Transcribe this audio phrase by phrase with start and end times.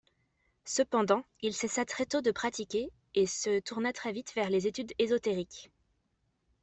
[0.65, 3.91] Cependant, il cessa très tôt de pratiquer et se tourna
[4.33, 5.69] vers les études ésotériques.